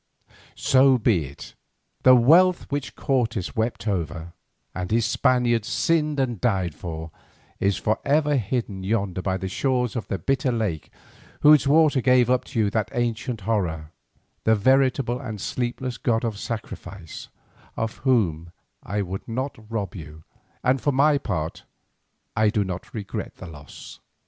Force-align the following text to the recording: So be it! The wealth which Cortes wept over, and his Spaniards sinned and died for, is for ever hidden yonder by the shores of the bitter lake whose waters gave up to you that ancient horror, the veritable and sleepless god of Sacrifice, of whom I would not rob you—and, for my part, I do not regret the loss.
So 0.55 0.97
be 0.97 1.25
it! 1.25 1.53
The 2.01 2.15
wealth 2.15 2.65
which 2.71 2.95
Cortes 2.95 3.55
wept 3.55 3.87
over, 3.87 4.33
and 4.73 4.89
his 4.89 5.05
Spaniards 5.05 5.67
sinned 5.67 6.19
and 6.19 6.41
died 6.41 6.73
for, 6.73 7.11
is 7.59 7.77
for 7.77 7.99
ever 8.03 8.35
hidden 8.37 8.81
yonder 8.83 9.21
by 9.21 9.37
the 9.37 9.47
shores 9.47 9.95
of 9.95 10.07
the 10.07 10.17
bitter 10.17 10.51
lake 10.51 10.89
whose 11.41 11.67
waters 11.67 12.01
gave 12.01 12.31
up 12.31 12.45
to 12.45 12.57
you 12.57 12.69
that 12.71 12.89
ancient 12.95 13.41
horror, 13.41 13.91
the 14.43 14.55
veritable 14.55 15.19
and 15.19 15.39
sleepless 15.39 15.99
god 15.99 16.25
of 16.25 16.35
Sacrifice, 16.39 17.27
of 17.77 17.97
whom 17.97 18.51
I 18.81 19.03
would 19.03 19.27
not 19.27 19.55
rob 19.71 19.93
you—and, 19.93 20.81
for 20.81 20.91
my 20.91 21.19
part, 21.19 21.61
I 22.35 22.49
do 22.49 22.63
not 22.63 22.91
regret 22.95 23.35
the 23.35 23.45
loss. 23.45 23.99